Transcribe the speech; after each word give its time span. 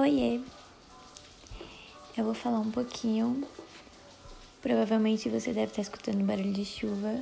Oiê! 0.00 0.40
Eu 2.16 2.24
vou 2.24 2.32
falar 2.32 2.58
um 2.58 2.70
pouquinho. 2.70 3.46
Provavelmente 4.62 5.28
você 5.28 5.52
deve 5.52 5.72
estar 5.72 5.82
escutando 5.82 6.24
barulho 6.24 6.54
de 6.54 6.64
chuva. 6.64 7.20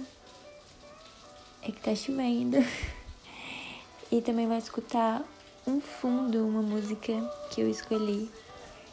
É 1.60 1.72
que 1.72 1.80
tá 1.80 1.92
chovendo. 1.96 2.58
E 4.12 4.22
também 4.22 4.46
vai 4.46 4.58
escutar 4.58 5.24
um 5.66 5.80
fundo, 5.80 6.46
uma 6.46 6.62
música 6.62 7.12
que 7.50 7.60
eu 7.60 7.68
escolhi. 7.68 8.30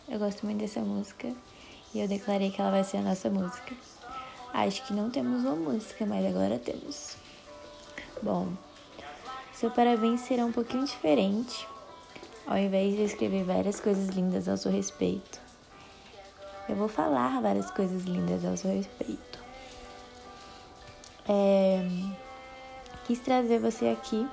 Eu 0.10 0.18
gosto 0.18 0.44
muito 0.48 0.62
dessa 0.62 0.82
música 0.82 1.32
e 1.94 2.00
eu 2.00 2.08
declarei 2.08 2.50
que 2.50 2.60
ela 2.60 2.72
vai 2.72 2.84
ser 2.84 2.98
a 2.98 3.02
nossa 3.02 3.30
música. 3.30 3.76
Acho 4.52 4.84
que 4.88 4.94
não 4.94 5.12
temos 5.12 5.42
uma 5.46 5.56
música, 5.56 6.08
mas 6.08 6.26
agora 6.26 6.58
temos. 6.58 7.16
Bom, 8.22 8.52
seu 9.54 9.70
parabéns 9.70 10.22
será 10.22 10.44
um 10.44 10.52
pouquinho 10.52 10.86
diferente 10.86 11.68
ao 12.48 12.58
invés 12.58 12.96
de 12.96 13.04
escrever 13.04 13.44
várias 13.44 13.80
coisas 13.80 14.10
lindas 14.10 14.48
ao 14.48 14.58
seu 14.58 14.72
respeito, 14.72 15.40
eu 16.68 16.76
vou 16.76 16.88
falar 16.88 17.42
várias 17.42 17.70
coisas 17.72 18.04
lindas 18.04 18.44
ao 18.44 18.58
seu 18.58 18.72
respeito. 18.72 19.40
É, 21.28 21.88
quis 23.06 23.20
trazer 23.20 23.60
você 23.60 23.88
aqui 23.90 24.28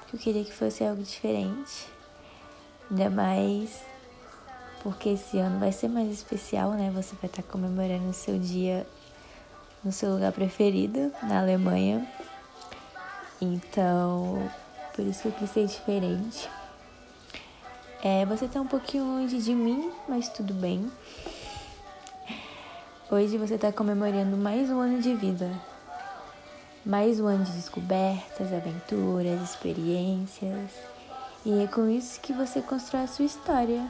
porque 0.00 0.16
eu 0.16 0.20
queria 0.20 0.44
que 0.44 0.52
fosse 0.52 0.84
algo 0.84 1.02
diferente, 1.02 1.88
ainda 2.90 3.10
mais 3.10 3.82
porque 4.82 5.10
esse 5.10 5.38
ano 5.38 5.58
vai 5.58 5.72
ser 5.72 5.88
mais 5.88 6.12
especial, 6.12 6.70
né? 6.70 6.92
Você 6.94 7.16
vai 7.16 7.28
estar 7.28 7.42
comemorando 7.42 8.08
o 8.08 8.12
seu 8.12 8.38
dia 8.38 8.86
no 9.82 9.90
seu 9.90 10.12
lugar 10.12 10.32
preferido, 10.32 11.12
na 11.24 11.40
Alemanha. 11.40 12.06
Então, 13.40 14.48
por 14.94 15.04
isso 15.04 15.22
que 15.22 15.28
eu 15.28 15.32
quis 15.32 15.50
ser 15.50 15.66
diferente. 15.66 16.48
É, 18.08 18.24
você 18.24 18.46
tá 18.46 18.60
um 18.60 18.66
pouquinho 18.68 19.02
longe 19.02 19.36
de 19.38 19.52
mim, 19.52 19.90
mas 20.08 20.28
tudo 20.28 20.54
bem. 20.54 20.88
Hoje 23.10 23.36
você 23.36 23.58
tá 23.58 23.72
comemorando 23.72 24.36
mais 24.36 24.70
um 24.70 24.78
ano 24.78 25.02
de 25.02 25.12
vida. 25.12 25.50
Mais 26.84 27.18
um 27.18 27.26
ano 27.26 27.42
de 27.42 27.50
descobertas, 27.50 28.52
aventuras, 28.52 29.42
experiências. 29.42 30.70
E 31.44 31.60
é 31.60 31.66
com 31.66 31.90
isso 31.90 32.20
que 32.20 32.32
você 32.32 32.62
constrói 32.62 33.02
a 33.02 33.06
sua 33.08 33.24
história. 33.24 33.84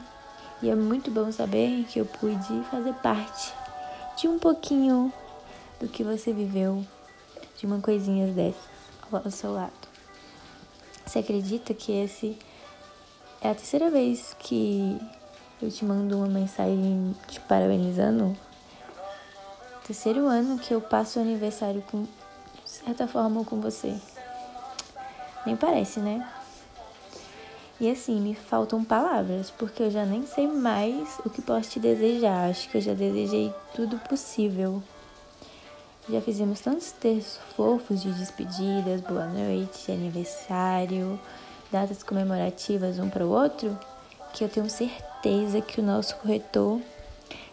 E 0.63 0.69
é 0.71 0.73
muito 0.73 1.11
bom 1.11 1.31
saber 1.31 1.85
que 1.87 1.99
eu 1.99 2.05
pude 2.07 2.63
fazer 2.71 2.93
parte 2.95 3.53
de 4.19 4.27
um 4.27 4.39
pouquinho 4.39 5.13
do 5.79 5.87
que 5.87 6.03
você 6.03 6.33
viveu, 6.33 6.83
de 7.55 7.67
uma 7.67 7.79
coisinha 7.81 8.25
dessas 8.33 8.65
ao 9.11 9.29
seu 9.29 9.53
lado. 9.53 9.87
Você 11.05 11.19
acredita 11.19 11.71
que 11.75 11.91
esse 11.91 12.35
é 13.41 13.49
a 13.49 13.55
terceira 13.55 13.89
vez 13.89 14.35
que 14.39 14.99
eu 15.61 15.71
te 15.71 15.85
mando 15.85 16.17
uma 16.17 16.27
mensagem 16.27 17.15
te 17.27 17.39
parabenizando. 17.41 18.35
Terceiro 19.85 20.27
ano 20.27 20.59
que 20.59 20.73
eu 20.73 20.81
passo 20.81 21.19
o 21.19 21.21
aniversário 21.21 21.81
com 21.89 22.03
de 22.03 22.09
certa 22.65 23.07
forma 23.07 23.43
com 23.45 23.61
você. 23.61 23.95
Nem 25.45 25.55
parece, 25.55 25.99
né? 25.99 26.27
E 27.79 27.89
assim, 27.91 28.19
me 28.19 28.33
faltam 28.33 28.83
palavras, 28.83 29.51
porque 29.51 29.83
eu 29.83 29.91
já 29.91 30.03
nem 30.03 30.25
sei 30.25 30.47
mais 30.47 31.19
o 31.23 31.29
que 31.29 31.41
posso 31.41 31.69
te 31.69 31.79
desejar. 31.79 32.49
Acho 32.49 32.67
que 32.69 32.77
eu 32.77 32.81
já 32.81 32.93
desejei 32.93 33.53
tudo 33.75 33.97
possível. 33.99 34.81
Já 36.09 36.19
fizemos 36.21 36.59
tantos 36.59 36.91
textos 36.91 37.39
fofos 37.55 38.01
de 38.01 38.11
despedidas, 38.13 39.01
boa 39.01 39.27
noite, 39.27 39.91
aniversário, 39.91 41.19
datas 41.71 42.03
comemorativas 42.03 42.99
um 42.99 43.09
para 43.09 43.25
o 43.25 43.29
outro, 43.29 43.77
que 44.33 44.43
eu 44.43 44.49
tenho 44.49 44.69
certeza 44.69 45.61
que 45.61 45.79
o 45.79 45.83
nosso 45.83 46.15
corretor 46.17 46.79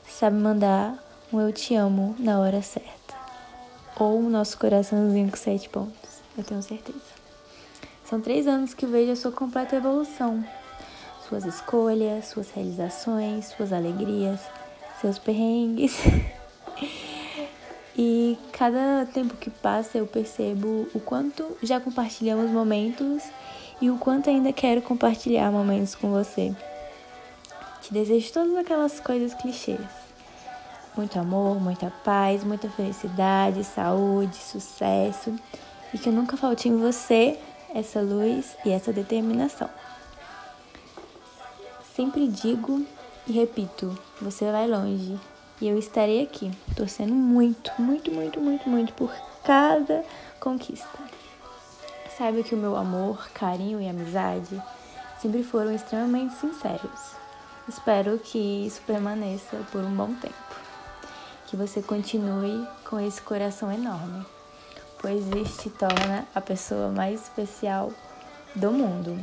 sabe 0.06 0.36
mandar 0.36 1.02
um 1.32 1.40
eu 1.40 1.52
te 1.52 1.74
amo 1.74 2.14
na 2.18 2.38
hora 2.38 2.62
certa. 2.62 3.14
Ou 3.98 4.20
o 4.20 4.30
nosso 4.30 4.58
coraçãozinho 4.58 5.30
com 5.30 5.36
sete 5.36 5.68
pontos. 5.68 6.20
Eu 6.36 6.44
tenho 6.44 6.62
certeza. 6.62 6.98
São 8.04 8.20
três 8.20 8.46
anos 8.46 8.74
que 8.74 8.86
vejo 8.86 9.12
a 9.12 9.16
sua 9.16 9.32
completa 9.32 9.76
evolução. 9.76 10.44
Suas 11.28 11.44
escolhas, 11.44 12.26
suas 12.26 12.50
realizações, 12.50 13.46
suas 13.46 13.72
alegrias, 13.72 14.40
seus 15.00 15.18
perrengues. 15.18 15.96
e 17.96 18.38
cada 18.52 19.06
tempo 19.06 19.36
que 19.36 19.48
passa 19.48 19.98
eu 19.98 20.06
percebo 20.06 20.86
o 20.94 21.00
quanto 21.00 21.56
já 21.62 21.80
compartilhamos 21.80 22.50
momentos 22.50 23.22
e 23.80 23.90
o 23.90 23.98
quanto 23.98 24.30
ainda 24.30 24.52
quero 24.52 24.82
compartilhar 24.82 25.50
momentos 25.50 25.94
com 25.94 26.10
você. 26.10 26.54
Te 27.82 27.92
desejo 27.92 28.32
todas 28.32 28.56
aquelas 28.56 29.00
coisas 29.00 29.34
clichês. 29.34 29.80
Muito 30.96 31.18
amor, 31.18 31.60
muita 31.60 31.92
paz, 32.04 32.44
muita 32.44 32.68
felicidade, 32.70 33.64
saúde, 33.64 34.36
sucesso 34.36 35.34
e 35.92 35.98
que 35.98 36.08
nunca 36.08 36.36
falte 36.36 36.68
em 36.68 36.76
você 36.76 37.38
essa 37.74 38.00
luz 38.00 38.56
e 38.64 38.70
essa 38.70 38.92
determinação. 38.92 39.68
Sempre 41.94 42.28
digo 42.28 42.84
e 43.26 43.32
repito: 43.32 43.98
você 44.20 44.50
vai 44.50 44.66
longe 44.66 45.18
e 45.60 45.68
eu 45.68 45.78
estarei 45.78 46.22
aqui, 46.22 46.50
torcendo 46.76 47.14
muito, 47.14 47.70
muito, 47.78 48.10
muito, 48.10 48.40
muito, 48.40 48.68
muito 48.68 48.92
por 48.94 49.12
cada 49.44 50.04
conquista. 50.40 50.88
Saiba 52.16 52.44
que 52.44 52.54
o 52.54 52.58
meu 52.58 52.76
amor, 52.76 53.28
carinho 53.30 53.80
e 53.80 53.88
amizade 53.88 54.62
sempre 55.20 55.42
foram 55.42 55.74
extremamente 55.74 56.34
sinceros. 56.34 57.16
Espero 57.68 58.18
que 58.18 58.38
isso 58.38 58.80
permaneça 58.86 59.56
por 59.72 59.82
um 59.82 59.96
bom 59.96 60.14
tempo. 60.14 60.34
Que 61.46 61.56
você 61.56 61.82
continue 61.82 62.68
com 62.88 63.00
esse 63.00 63.20
coração 63.20 63.72
enorme, 63.72 64.24
pois 65.00 65.26
isso 65.28 65.62
te 65.62 65.70
torna 65.70 66.24
a 66.32 66.40
pessoa 66.40 66.90
mais 66.90 67.22
especial 67.22 67.90
do 68.54 68.70
mundo. 68.70 69.18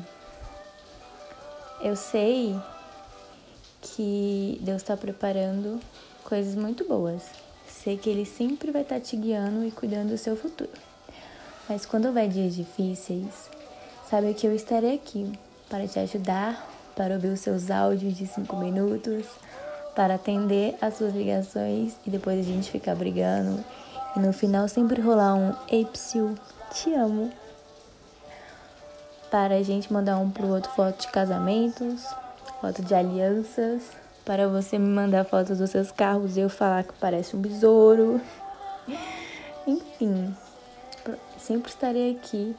Eu 1.79 1.95
sei 1.95 2.59
que 3.81 4.59
Deus 4.61 4.81
está 4.81 4.97
preparando 4.97 5.79
coisas 6.25 6.55
muito 6.55 6.83
boas. 6.85 7.23
Sei 7.67 7.97
que 7.97 8.09
Ele 8.09 8.25
sempre 8.25 8.69
vai 8.69 8.81
estar 8.81 8.99
te 8.99 9.15
guiando 9.15 9.63
e 9.63 9.71
cuidando 9.71 10.09
do 10.09 10.17
seu 10.17 10.35
futuro. 10.35 10.90
Mas 11.69 11.85
quando 11.85 12.05
houver 12.05 12.27
dias 12.27 12.55
difíceis, 12.55 13.49
saiba 14.09 14.33
que 14.33 14.45
eu 14.45 14.53
estarei 14.53 14.95
aqui 14.95 15.31
para 15.69 15.87
te 15.87 15.99
ajudar, 15.99 16.67
para 16.95 17.13
ouvir 17.15 17.29
os 17.29 17.39
seus 17.39 17.71
áudios 17.71 18.17
de 18.17 18.27
5 18.27 18.55
minutos, 18.57 19.25
para 19.95 20.15
atender 20.15 20.75
as 20.81 20.95
suas 20.95 21.13
ligações 21.13 21.95
e 22.05 22.09
depois 22.09 22.39
a 22.39 22.43
gente 22.43 22.71
ficar 22.71 22.95
brigando. 22.95 23.63
E 24.15 24.19
no 24.19 24.33
final 24.33 24.67
sempre 24.67 25.01
rolar 25.01 25.35
um 25.35 25.53
Ei, 25.69 25.85
te 25.85 26.93
amo. 26.93 27.31
Para 29.29 29.55
a 29.55 29.63
gente 29.63 29.91
mandar 29.91 30.17
um 30.17 30.29
pro 30.29 30.47
outro 30.47 30.71
foto 30.71 31.01
de 31.01 31.07
casamentos, 31.07 32.05
foto 32.59 32.81
de 32.81 32.93
alianças, 32.93 33.83
para 34.25 34.47
você 34.47 34.77
me 34.77 34.89
mandar 34.89 35.23
fotos 35.23 35.57
dos 35.57 35.69
seus 35.69 35.91
carros 35.91 36.35
e 36.35 36.41
eu 36.41 36.49
falar 36.49 36.83
que 36.83 36.93
parece 36.99 37.35
um 37.35 37.39
besouro. 37.41 38.19
Enfim, 39.65 40.35
sempre 41.37 41.69
estarei 41.69 42.15
aqui 42.15 42.55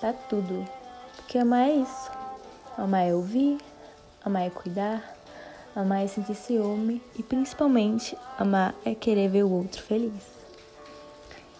para 0.00 0.12
tudo. 0.12 0.66
Porque 1.16 1.38
amar 1.38 1.68
é 1.68 1.72
isso. 1.74 2.10
Amar 2.76 3.06
é 3.06 3.14
ouvir, 3.14 3.58
amar 4.24 4.46
é 4.46 4.50
cuidar, 4.50 5.14
amar 5.76 6.04
é 6.04 6.06
sentir 6.06 6.34
ciúme 6.34 7.02
e 7.18 7.22
principalmente 7.22 8.16
amar 8.38 8.74
é 8.84 8.94
querer 8.94 9.28
ver 9.28 9.44
o 9.44 9.50
outro 9.50 9.82
feliz. 9.82 10.32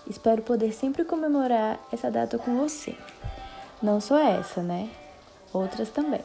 Espero 0.08 0.42
poder 0.42 0.72
sempre 0.72 1.04
comemorar 1.04 1.78
essa 1.92 2.10
data 2.10 2.36
com 2.38 2.56
você. 2.56 2.96
Não 3.82 4.00
só 4.00 4.18
essa, 4.18 4.62
né? 4.62 4.90
Outras 5.52 5.90
também. 5.90 6.24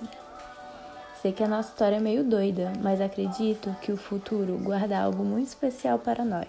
Sei 1.22 1.32
que 1.32 1.44
a 1.44 1.48
nossa 1.48 1.70
história 1.70 1.98
é 1.98 2.00
meio 2.00 2.24
doida, 2.24 2.72
mas 2.81 3.01
acredito 3.01 3.75
que 3.81 3.92
o 3.92 3.98
futuro 3.98 4.57
guarda 4.57 5.00
algo 5.00 5.24
muito 5.24 5.48
especial 5.48 6.00
para 6.00 6.24
nós. 6.24 6.48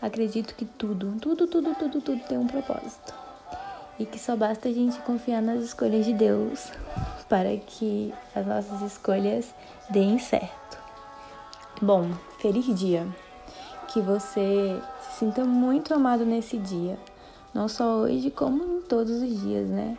Acredito 0.00 0.54
que 0.54 0.64
tudo, 0.64 1.16
tudo, 1.20 1.46
tudo, 1.46 1.74
tudo, 1.74 2.00
tudo 2.02 2.22
tem 2.28 2.36
um 2.36 2.46
propósito. 2.46 3.14
E 3.98 4.04
que 4.04 4.18
só 4.18 4.36
basta 4.36 4.68
a 4.68 4.72
gente 4.72 4.98
confiar 5.00 5.40
nas 5.40 5.62
escolhas 5.62 6.04
de 6.04 6.12
Deus 6.12 6.70
para 7.28 7.56
que 7.56 8.12
as 8.34 8.46
nossas 8.46 8.82
escolhas 8.82 9.54
deem 9.88 10.18
certo. 10.18 10.78
Bom, 11.80 12.10
feliz 12.38 12.66
dia. 12.78 13.06
Que 13.88 14.00
você 14.00 14.80
se 15.00 15.20
sinta 15.20 15.44
muito 15.44 15.94
amado 15.94 16.26
nesse 16.26 16.58
dia. 16.58 16.98
Não 17.54 17.68
só 17.68 18.00
hoje, 18.00 18.30
como 18.30 18.62
em 18.62 18.80
todos 18.82 19.22
os 19.22 19.40
dias, 19.40 19.68
né? 19.70 19.96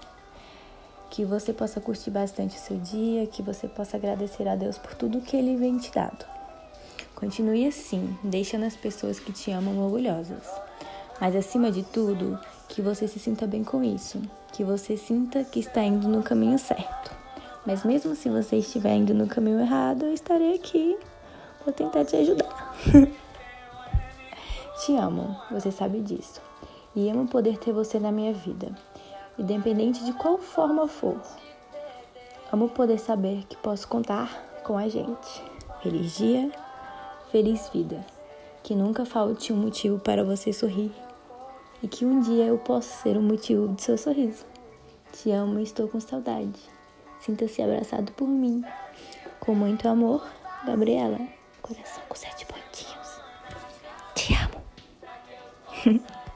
Que 1.10 1.26
você 1.26 1.52
possa 1.52 1.82
curtir 1.82 2.12
bastante 2.12 2.56
o 2.56 2.60
seu 2.60 2.78
dia, 2.78 3.26
que 3.26 3.42
você 3.42 3.68
possa 3.68 3.98
agradecer 3.98 4.48
a 4.48 4.56
Deus 4.56 4.78
por 4.78 4.94
tudo 4.94 5.22
que 5.22 5.36
Ele 5.36 5.56
vem 5.56 5.78
te 5.80 5.92
dado. 5.92 6.37
Continue 7.18 7.66
assim, 7.66 8.16
deixando 8.24 8.66
as 8.66 8.76
pessoas 8.76 9.20
que 9.20 9.34
te 9.34 9.50
amam 9.50 9.80
orgulhosas. 9.80 10.44
Mas 11.20 11.36
acima 11.36 11.72
de 11.72 11.82
tudo, 11.82 12.40
que 12.70 12.80
você 12.80 13.08
se 13.08 13.18
sinta 13.18 13.48
bem 13.48 13.64
com 13.64 13.84
isso, 13.84 14.22
que 14.54 14.64
você 14.64 14.96
sinta 14.96 15.44
que 15.44 15.60
está 15.60 15.84
indo 15.84 16.08
no 16.08 16.22
caminho 16.22 16.60
certo. 16.60 17.12
Mas 17.66 17.84
mesmo 17.84 18.16
se 18.16 18.30
você 18.30 18.58
estiver 18.58 18.94
indo 18.94 19.16
no 19.16 19.26
caminho 19.26 19.60
errado, 19.60 20.06
eu 20.06 20.14
estarei 20.14 20.54
aqui 20.54 20.96
para 21.64 21.74
tentar 21.74 22.06
te 22.06 22.18
ajudar. 22.18 22.76
te 24.86 24.96
amo, 24.96 25.36
você 25.50 25.72
sabe 25.72 26.02
disso. 26.02 26.40
E 26.96 27.10
amo 27.10 27.28
poder 27.28 27.58
ter 27.58 27.74
você 27.74 28.00
na 28.00 28.12
minha 28.12 28.32
vida, 28.32 28.72
independente 29.40 30.06
de 30.06 30.14
qual 30.14 30.38
forma 30.38 30.88
for. 30.88 31.20
Amo 32.54 32.70
poder 32.70 33.00
saber 33.00 33.44
que 33.50 33.58
posso 33.58 33.88
contar 33.88 34.62
com 34.64 34.78
a 34.78 34.88
gente. 34.88 35.44
Feliz 35.82 36.16
dia, 36.16 36.52
feliz 37.38 37.70
vida. 37.70 38.04
Que 38.64 38.74
nunca 38.74 39.06
falte 39.06 39.54
um 39.54 39.58
motivo 39.58 40.00
para 40.00 40.24
você 40.24 40.52
sorrir 40.52 40.92
e 41.84 41.88
que 41.88 42.04
um 42.04 42.20
dia 42.20 42.46
eu 42.46 42.58
possa 42.58 43.04
ser 43.04 43.16
o 43.16 43.22
motivo 43.22 43.68
do 43.68 43.80
seu 43.80 43.96
sorriso. 43.96 44.44
Te 45.14 45.30
amo 45.30 45.60
e 45.60 45.64
estou 45.64 45.88
com 45.88 46.00
saudade. 46.00 46.60
Sinta-se 47.20 47.62
abraçado 47.62 48.12
por 48.14 48.28
mim. 48.28 48.64
Com 49.40 49.54
muito 49.54 49.88
amor, 49.88 50.28
Gabriela. 50.66 51.20
Coração 51.62 52.02
com 52.10 52.16
sete 52.16 52.44
pontinhos. 52.48 53.22
Te 54.16 54.34
amo. 54.34 56.02